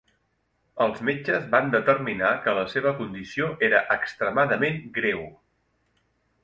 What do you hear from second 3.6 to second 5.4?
era "extremadament greu".